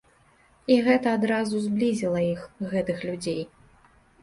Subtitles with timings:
[0.75, 2.41] І гэта адразу зблізіла іх,
[2.73, 3.41] гэтых людзей.